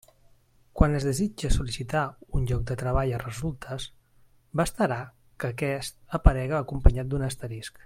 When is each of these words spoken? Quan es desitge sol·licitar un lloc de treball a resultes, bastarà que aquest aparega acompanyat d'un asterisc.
Quan 0.79 0.95
es 0.99 1.03
desitge 1.07 1.51
sol·licitar 1.55 2.01
un 2.39 2.47
lloc 2.51 2.63
de 2.71 2.77
treball 2.83 3.13
a 3.17 3.21
resultes, 3.25 3.87
bastarà 4.63 4.99
que 5.43 5.53
aquest 5.55 5.99
aparega 6.21 6.63
acompanyat 6.65 7.13
d'un 7.15 7.29
asterisc. 7.33 7.79